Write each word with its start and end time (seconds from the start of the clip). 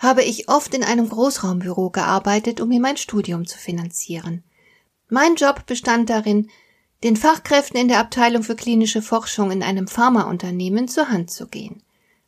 habe 0.00 0.24
ich 0.24 0.48
oft 0.48 0.74
in 0.74 0.82
einem 0.82 1.08
Großraumbüro 1.08 1.90
gearbeitet, 1.90 2.60
um 2.60 2.70
mir 2.70 2.80
mein 2.80 2.96
Studium 2.96 3.46
zu 3.46 3.58
finanzieren. 3.58 4.42
Mein 5.08 5.36
Job 5.36 5.66
bestand 5.66 6.10
darin, 6.10 6.50
den 7.04 7.16
Fachkräften 7.16 7.78
in 7.78 7.88
der 7.88 8.00
Abteilung 8.00 8.42
für 8.42 8.56
klinische 8.56 9.02
Forschung 9.02 9.50
in 9.50 9.62
einem 9.62 9.86
Pharmaunternehmen 9.86 10.88
zur 10.88 11.10
Hand 11.10 11.30
zu 11.30 11.46
gehen. 11.46 11.82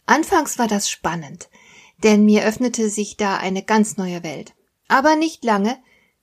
Anfangs 0.07 0.59
war 0.59 0.69
das 0.69 0.91
spannend, 0.91 1.49
denn 2.03 2.25
mir 2.25 2.45
öffnete 2.45 2.91
sich 2.91 3.17
da 3.17 3.37
eine 3.37 3.63
ganz 3.63 3.97
neue 3.97 4.23
Welt. 4.23 4.55
Aber 4.89 5.17
nicht 5.17 5.43
lange, 5.45 5.79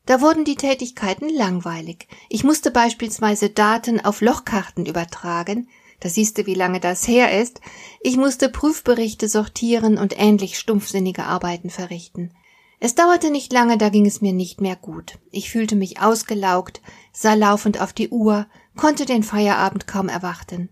da 0.06 0.22
wurden 0.22 0.46
die 0.46 0.56
Tätigkeiten 0.56 1.30
langweilig. 1.30 2.08
Ich 2.30 2.44
musste 2.44 2.72
beispielsweise 2.72 3.50
Daten 3.50 4.00
auf 4.00 4.22
Lochkarten 4.22 4.86
übertragen, 4.86 5.68
da 6.00 6.10
siehst 6.10 6.38
du, 6.38 6.46
wie 6.46 6.54
lange 6.54 6.80
das 6.80 7.08
her 7.08 7.42
ist. 7.42 7.62
Ich 8.02 8.18
musste 8.18 8.50
Prüfberichte 8.50 9.28
sortieren 9.28 9.98
und 9.98 10.20
ähnlich 10.20 10.58
stumpfsinnige 10.58 11.24
Arbeiten 11.24 11.70
verrichten. 11.70 12.32
Es 12.80 12.96
dauerte 12.96 13.30
nicht 13.30 13.52
lange, 13.52 13.78
da 13.78 13.90
ging 13.90 14.06
es 14.06 14.22
mir 14.22 14.32
nicht 14.32 14.62
mehr 14.62 14.78
gut. 14.78 15.20
Ich 15.32 15.52
fühlte 15.52 15.76
mich 15.76 16.00
ausgelaugt, 16.00 16.82
sah 17.12 17.34
laufend 17.34 17.82
auf 17.82 17.92
die 17.92 18.10
Uhr, 18.10 18.48
konnte 18.78 19.06
den 19.06 19.24
Feierabend 19.24 19.86
kaum 19.86 20.08
erwarten. 20.08 20.70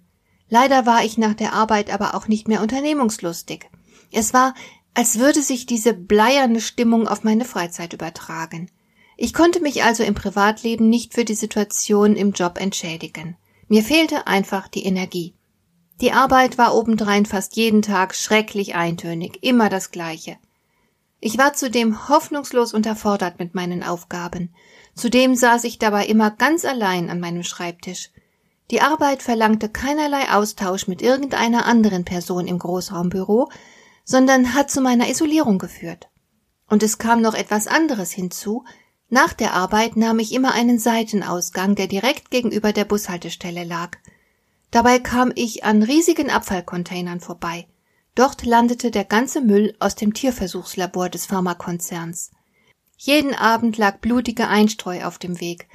Leider 0.49 0.85
war 0.85 1.03
ich 1.03 1.17
nach 1.17 1.33
der 1.33 1.51
Arbeit 1.51 1.93
aber 1.93 2.15
auch 2.15 2.29
nicht 2.29 2.47
mehr 2.47 2.61
unternehmungslustig. 2.61 3.69
Es 4.11 4.33
war, 4.33 4.53
als 4.93 5.19
würde 5.19 5.41
sich 5.41 5.65
diese 5.65 5.93
bleierne 5.93 6.61
Stimmung 6.61 7.07
auf 7.07 7.25
meine 7.25 7.43
Freizeit 7.43 7.91
übertragen. 7.91 8.71
Ich 9.17 9.33
konnte 9.33 9.59
mich 9.59 9.83
also 9.83 10.03
im 10.03 10.15
Privatleben 10.15 10.89
nicht 10.89 11.13
für 11.13 11.25
die 11.25 11.35
Situation 11.35 12.15
im 12.15 12.31
Job 12.31 12.61
entschädigen. 12.61 13.35
Mir 13.67 13.83
fehlte 13.83 14.27
einfach 14.27 14.67
die 14.67 14.85
Energie. 14.85 15.33
Die 15.99 16.11
Arbeit 16.11 16.57
war 16.57 16.75
obendrein 16.75 17.25
fast 17.25 17.55
jeden 17.55 17.81
Tag 17.81 18.15
schrecklich 18.15 18.75
eintönig, 18.75 19.43
immer 19.43 19.69
das 19.69 19.91
Gleiche. 19.91 20.37
Ich 21.19 21.37
war 21.37 21.53
zudem 21.53 22.07
hoffnungslos 22.09 22.73
unterfordert 22.73 23.39
mit 23.39 23.55
meinen 23.55 23.83
Aufgaben. 23.83 24.53
Zudem 24.93 25.35
saß 25.35 25.63
ich 25.63 25.79
dabei 25.79 26.05
immer 26.05 26.29
ganz 26.29 26.65
allein 26.65 27.09
an 27.09 27.19
meinem 27.19 27.43
Schreibtisch. 27.43 28.11
Die 28.69 28.81
Arbeit 28.81 29.23
verlangte 29.23 29.69
keinerlei 29.69 30.31
Austausch 30.31 30.87
mit 30.87 31.01
irgendeiner 31.01 31.65
anderen 31.65 32.05
Person 32.05 32.47
im 32.47 32.59
Großraumbüro, 32.59 33.49
sondern 34.03 34.53
hat 34.53 34.69
zu 34.69 34.81
meiner 34.81 35.09
Isolierung 35.09 35.57
geführt. 35.57 36.09
Und 36.69 36.83
es 36.83 36.97
kam 36.97 37.21
noch 37.21 37.33
etwas 37.33 37.67
anderes 37.67 38.11
hinzu, 38.11 38.63
nach 39.09 39.33
der 39.33 39.53
Arbeit 39.53 39.95
nahm 39.95 40.19
ich 40.19 40.33
immer 40.33 40.53
einen 40.53 40.79
Seitenausgang, 40.79 41.75
der 41.75 41.87
direkt 41.87 42.29
gegenüber 42.29 42.73
der 42.73 42.85
Bushaltestelle 42.85 43.63
lag. 43.63 43.97
Dabei 44.71 44.99
kam 44.99 45.31
ich 45.33 45.63
an 45.63 45.81
riesigen 45.81 46.29
Abfallcontainern 46.29 47.21
vorbei. 47.21 47.67
Dort 48.15 48.43
landete 48.45 48.91
der 48.91 49.05
ganze 49.05 49.41
Müll 49.41 49.75
aus 49.79 49.95
dem 49.95 50.13
Tierversuchslabor 50.13 51.09
des 51.09 51.25
Pharmakonzerns. 51.25 52.31
Jeden 52.97 53.33
Abend 53.33 53.77
lag 53.77 53.99
blutige 53.99 54.47
Einstreu 54.47 55.03
auf 55.05 55.19
dem 55.19 55.39
Weg. 55.39 55.67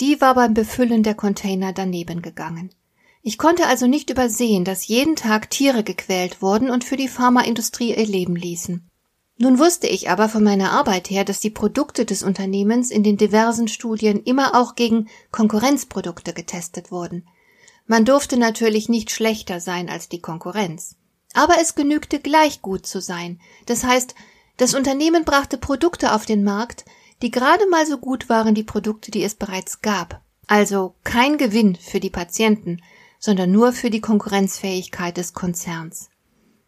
Die 0.00 0.20
war 0.20 0.34
beim 0.34 0.54
Befüllen 0.54 1.02
der 1.04 1.14
Container 1.14 1.72
daneben 1.72 2.20
gegangen. 2.20 2.70
Ich 3.22 3.38
konnte 3.38 3.66
also 3.66 3.86
nicht 3.86 4.10
übersehen, 4.10 4.64
dass 4.64 4.88
jeden 4.88 5.16
Tag 5.16 5.48
Tiere 5.48 5.84
gequält 5.84 6.42
wurden 6.42 6.68
und 6.68 6.84
für 6.84 6.96
die 6.96 7.08
Pharmaindustrie 7.08 7.94
ihr 7.96 8.06
Leben 8.06 8.36
ließen. 8.36 8.90
Nun 9.36 9.58
wusste 9.58 9.88
ich 9.88 10.10
aber 10.10 10.28
von 10.28 10.44
meiner 10.44 10.70
Arbeit 10.70 11.10
her, 11.10 11.24
dass 11.24 11.40
die 11.40 11.50
Produkte 11.50 12.04
des 12.04 12.22
Unternehmens 12.22 12.90
in 12.90 13.02
den 13.02 13.16
diversen 13.16 13.66
Studien 13.66 14.22
immer 14.22 14.54
auch 14.54 14.76
gegen 14.76 15.08
Konkurrenzprodukte 15.32 16.32
getestet 16.32 16.92
wurden. 16.92 17.26
Man 17.86 18.04
durfte 18.04 18.36
natürlich 18.36 18.88
nicht 18.88 19.10
schlechter 19.10 19.60
sein 19.60 19.88
als 19.88 20.08
die 20.08 20.20
Konkurrenz. 20.20 20.96
Aber 21.34 21.56
es 21.60 21.74
genügte 21.74 22.20
gleich 22.20 22.62
gut 22.62 22.86
zu 22.86 23.00
sein. 23.00 23.40
Das 23.66 23.82
heißt, 23.82 24.14
das 24.56 24.74
Unternehmen 24.74 25.24
brachte 25.24 25.58
Produkte 25.58 26.14
auf 26.14 26.26
den 26.26 26.44
Markt, 26.44 26.84
die 27.22 27.32
gerade 27.32 27.68
mal 27.68 27.86
so 27.86 27.98
gut 27.98 28.28
waren 28.28 28.54
die 28.54 28.62
Produkte, 28.62 29.10
die 29.10 29.24
es 29.24 29.34
bereits 29.34 29.82
gab. 29.82 30.22
Also 30.46 30.94
kein 31.02 31.38
Gewinn 31.38 31.74
für 31.74 31.98
die 31.98 32.10
Patienten, 32.10 32.82
sondern 33.18 33.50
nur 33.50 33.72
für 33.72 33.90
die 33.90 34.00
Konkurrenzfähigkeit 34.00 35.16
des 35.16 35.32
Konzerns. 35.32 36.10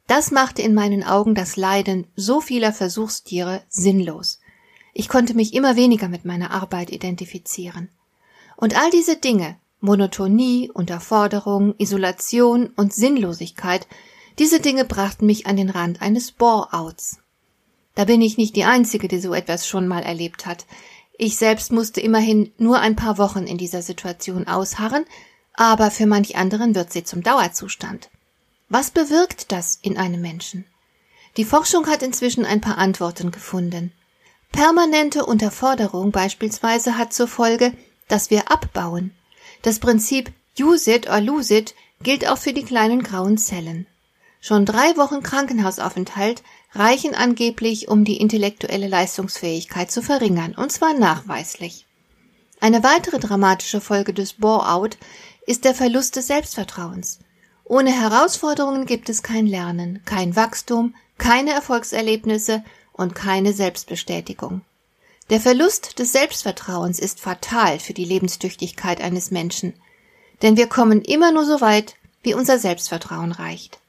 Das 0.06 0.30
machte 0.30 0.62
in 0.62 0.74
meinen 0.74 1.02
Augen 1.02 1.34
das 1.34 1.56
Leiden 1.56 2.06
so 2.14 2.40
vieler 2.40 2.72
Versuchstiere 2.72 3.62
sinnlos. 3.68 4.38
Ich 4.94 5.08
konnte 5.08 5.34
mich 5.34 5.52
immer 5.52 5.76
weniger 5.76 6.08
mit 6.08 6.24
meiner 6.24 6.52
Arbeit 6.52 6.90
identifizieren. 6.90 7.88
Und 8.56 8.78
all 8.78 8.90
diese 8.90 9.16
Dinge, 9.16 9.56
Monotonie, 9.80 10.70
Unterforderung, 10.72 11.74
Isolation 11.78 12.68
und 12.76 12.94
Sinnlosigkeit, 12.94 13.86
diese 14.38 14.60
Dinge 14.60 14.84
brachten 14.84 15.26
mich 15.26 15.46
an 15.46 15.56
den 15.56 15.70
Rand 15.70 16.00
eines 16.00 16.32
Bore-outs. 16.32 17.18
Da 17.94 18.04
bin 18.04 18.20
ich 18.20 18.36
nicht 18.36 18.56
die 18.56 18.64
Einzige, 18.64 19.08
die 19.08 19.18
so 19.18 19.34
etwas 19.34 19.66
schon 19.66 19.88
mal 19.88 20.02
erlebt 20.02 20.46
hat. 20.46 20.66
Ich 21.18 21.36
selbst 21.36 21.72
musste 21.72 22.00
immerhin 22.00 22.52
nur 22.58 22.78
ein 22.78 22.94
paar 22.94 23.18
Wochen 23.18 23.44
in 23.44 23.58
dieser 23.58 23.82
Situation 23.82 24.46
ausharren, 24.46 25.04
aber 25.54 25.90
für 25.90 26.06
manch 26.06 26.36
anderen 26.36 26.74
wird 26.74 26.92
sie 26.92 27.04
zum 27.04 27.22
Dauerzustand. 27.22 28.10
Was 28.68 28.90
bewirkt 28.90 29.52
das 29.52 29.78
in 29.80 29.96
einem 29.96 30.20
Menschen? 30.20 30.66
Die 31.36 31.44
Forschung 31.44 31.86
hat 31.86 32.02
inzwischen 32.02 32.44
ein 32.44 32.60
paar 32.60 32.78
Antworten 32.78 33.30
gefunden. 33.30 33.92
Permanente 34.50 35.24
Unterforderung 35.24 36.10
beispielsweise 36.10 36.98
hat 36.98 37.12
zur 37.12 37.28
Folge, 37.28 37.72
dass 38.08 38.30
wir 38.30 38.50
abbauen. 38.50 39.14
Das 39.62 39.78
Prinzip 39.78 40.32
Use 40.58 40.90
it 40.90 41.08
or 41.08 41.20
lose 41.20 41.54
it 41.54 41.74
gilt 42.02 42.26
auch 42.26 42.38
für 42.38 42.52
die 42.52 42.64
kleinen 42.64 43.02
grauen 43.02 43.38
Zellen. 43.38 43.86
Schon 44.40 44.64
drei 44.64 44.96
Wochen 44.96 45.22
Krankenhausaufenthalt 45.22 46.42
reichen 46.72 47.14
angeblich, 47.14 47.88
um 47.88 48.04
die 48.04 48.18
intellektuelle 48.18 48.88
Leistungsfähigkeit 48.88 49.90
zu 49.90 50.02
verringern, 50.02 50.54
und 50.54 50.72
zwar 50.72 50.94
nachweislich. 50.94 51.86
Eine 52.60 52.82
weitere 52.82 53.18
dramatische 53.18 53.80
Folge 53.80 54.12
des 54.14 54.34
Bore-out 54.34 54.96
ist 55.46 55.64
der 55.64 55.74
Verlust 55.74 56.16
des 56.16 56.26
Selbstvertrauens. 56.26 57.18
Ohne 57.68 57.90
Herausforderungen 57.90 58.86
gibt 58.86 59.08
es 59.08 59.24
kein 59.24 59.46
Lernen, 59.46 60.00
kein 60.04 60.36
Wachstum, 60.36 60.94
keine 61.18 61.50
Erfolgserlebnisse 61.50 62.62
und 62.92 63.16
keine 63.16 63.52
Selbstbestätigung. 63.52 64.60
Der 65.30 65.40
Verlust 65.40 65.98
des 65.98 66.12
Selbstvertrauens 66.12 67.00
ist 67.00 67.20
fatal 67.20 67.80
für 67.80 67.92
die 67.92 68.04
Lebenstüchtigkeit 68.04 69.00
eines 69.00 69.32
Menschen, 69.32 69.74
denn 70.42 70.56
wir 70.56 70.68
kommen 70.68 71.02
immer 71.02 71.32
nur 71.32 71.44
so 71.44 71.60
weit, 71.60 71.96
wie 72.22 72.34
unser 72.34 72.60
Selbstvertrauen 72.60 73.32
reicht. 73.32 73.80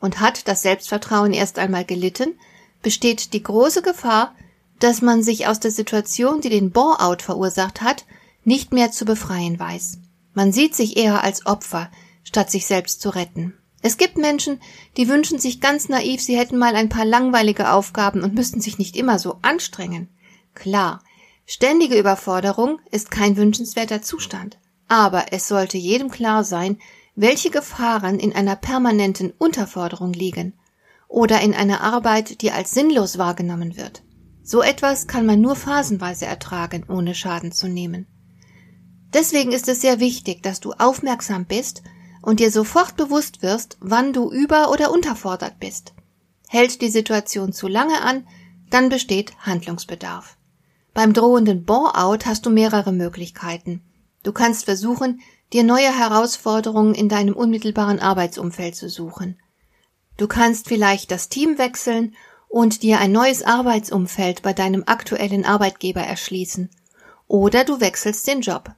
Und 0.00 0.20
hat 0.20 0.48
das 0.48 0.62
Selbstvertrauen 0.62 1.34
erst 1.34 1.58
einmal 1.58 1.84
gelitten, 1.84 2.38
besteht 2.82 3.34
die 3.34 3.42
große 3.42 3.82
Gefahr, 3.82 4.34
dass 4.78 5.02
man 5.02 5.22
sich 5.22 5.46
aus 5.46 5.60
der 5.60 5.70
Situation, 5.70 6.40
die 6.40 6.48
den 6.48 6.70
Bore-out 6.70 7.20
verursacht 7.20 7.82
hat, 7.82 8.06
nicht 8.44 8.72
mehr 8.72 8.90
zu 8.90 9.04
befreien 9.04 9.58
weiß. 9.58 9.98
Man 10.32 10.52
sieht 10.52 10.74
sich 10.74 10.96
eher 10.96 11.22
als 11.22 11.44
Opfer, 11.44 11.90
statt 12.22 12.50
sich 12.50 12.66
selbst 12.66 13.00
zu 13.00 13.10
retten. 13.10 13.54
Es 13.82 13.96
gibt 13.96 14.18
Menschen, 14.18 14.60
die 14.96 15.08
wünschen 15.08 15.38
sich 15.38 15.60
ganz 15.60 15.88
naiv, 15.88 16.20
sie 16.20 16.36
hätten 16.36 16.58
mal 16.58 16.76
ein 16.76 16.90
paar 16.90 17.06
langweilige 17.06 17.72
Aufgaben 17.72 18.22
und 18.22 18.34
müssten 18.34 18.60
sich 18.60 18.78
nicht 18.78 18.96
immer 18.96 19.18
so 19.18 19.38
anstrengen. 19.42 20.08
Klar, 20.54 21.02
ständige 21.46 21.98
Überforderung 21.98 22.80
ist 22.90 23.10
kein 23.10 23.36
wünschenswerter 23.36 24.02
Zustand. 24.02 24.58
Aber 24.88 25.32
es 25.32 25.48
sollte 25.48 25.78
jedem 25.78 26.10
klar 26.10 26.44
sein, 26.44 26.78
welche 27.14 27.50
Gefahren 27.50 28.18
in 28.18 28.34
einer 28.34 28.56
permanenten 28.56 29.32
Unterforderung 29.38 30.12
liegen 30.12 30.54
oder 31.08 31.40
in 31.40 31.54
einer 31.54 31.80
Arbeit, 31.80 32.42
die 32.42 32.50
als 32.50 32.72
sinnlos 32.72 33.16
wahrgenommen 33.16 33.76
wird. 33.76 34.02
So 34.42 34.62
etwas 34.62 35.06
kann 35.06 35.26
man 35.26 35.40
nur 35.40 35.54
phasenweise 35.54 36.26
ertragen, 36.26 36.84
ohne 36.88 37.14
Schaden 37.14 37.52
zu 37.52 37.68
nehmen. 37.68 38.06
Deswegen 39.12 39.52
ist 39.52 39.68
es 39.68 39.80
sehr 39.80 40.00
wichtig, 40.00 40.42
dass 40.42 40.60
du 40.60 40.72
aufmerksam 40.72 41.44
bist 41.44 41.82
und 42.22 42.40
dir 42.40 42.50
sofort 42.50 42.96
bewusst 42.96 43.42
wirst, 43.42 43.76
wann 43.80 44.12
du 44.12 44.30
über- 44.30 44.70
oder 44.70 44.90
unterfordert 44.92 45.58
bist. 45.58 45.94
Hält 46.48 46.82
die 46.82 46.90
Situation 46.90 47.52
zu 47.52 47.68
lange 47.68 48.02
an, 48.02 48.26
dann 48.70 48.88
besteht 48.88 49.36
Handlungsbedarf. 49.38 50.36
Beim 50.94 51.12
drohenden 51.12 51.64
Bore-out 51.64 52.26
hast 52.26 52.46
du 52.46 52.50
mehrere 52.50 52.92
Möglichkeiten. 52.92 53.82
Du 54.22 54.32
kannst 54.32 54.64
versuchen, 54.64 55.20
dir 55.52 55.62
neue 55.62 55.96
Herausforderungen 55.96 56.94
in 56.94 57.08
deinem 57.08 57.34
unmittelbaren 57.34 58.00
Arbeitsumfeld 58.00 58.76
zu 58.76 58.88
suchen. 58.88 59.38
Du 60.16 60.26
kannst 60.28 60.68
vielleicht 60.68 61.10
das 61.10 61.28
Team 61.28 61.58
wechseln 61.58 62.14
und 62.48 62.82
dir 62.82 62.98
ein 62.98 63.12
neues 63.12 63.42
Arbeitsumfeld 63.42 64.42
bei 64.42 64.52
deinem 64.52 64.82
aktuellen 64.86 65.44
Arbeitgeber 65.44 66.02
erschließen. 66.02 66.68
Oder 67.28 67.64
du 67.64 67.80
wechselst 67.80 68.26
den 68.26 68.40
Job. 68.40 68.74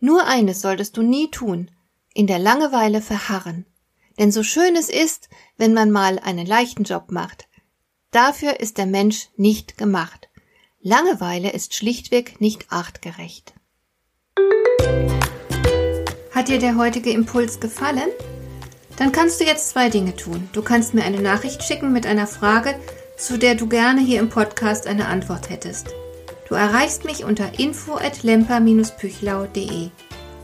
Nur 0.00 0.26
eines 0.26 0.60
solltest 0.60 0.96
du 0.96 1.02
nie 1.02 1.30
tun, 1.30 1.70
in 2.16 2.26
der 2.26 2.38
Langeweile 2.38 3.02
verharren. 3.02 3.66
Denn 4.18 4.32
so 4.32 4.42
schön 4.42 4.74
es 4.76 4.88
ist, 4.88 5.28
wenn 5.58 5.74
man 5.74 5.90
mal 5.90 6.18
einen 6.18 6.46
leichten 6.46 6.84
Job 6.84 7.10
macht, 7.10 7.46
dafür 8.10 8.60
ist 8.60 8.78
der 8.78 8.86
Mensch 8.86 9.28
nicht 9.36 9.76
gemacht. 9.76 10.30
Langeweile 10.80 11.52
ist 11.52 11.74
schlichtweg 11.74 12.40
nicht 12.40 12.72
artgerecht. 12.72 13.52
Hat 16.34 16.48
dir 16.48 16.58
der 16.58 16.76
heutige 16.76 17.10
Impuls 17.10 17.60
gefallen? 17.60 18.08
Dann 18.96 19.12
kannst 19.12 19.38
du 19.40 19.44
jetzt 19.44 19.68
zwei 19.68 19.90
Dinge 19.90 20.16
tun. 20.16 20.48
Du 20.52 20.62
kannst 20.62 20.94
mir 20.94 21.04
eine 21.04 21.20
Nachricht 21.20 21.62
schicken 21.62 21.92
mit 21.92 22.06
einer 22.06 22.26
Frage, 22.26 22.80
zu 23.18 23.38
der 23.38 23.56
du 23.56 23.68
gerne 23.68 24.00
hier 24.00 24.20
im 24.20 24.30
Podcast 24.30 24.86
eine 24.86 25.08
Antwort 25.08 25.50
hättest. 25.50 25.88
Du 26.48 26.54
erreichst 26.54 27.04
mich 27.04 27.24
unter 27.24 27.58
info@lemper-püchlau.de. 27.58 29.90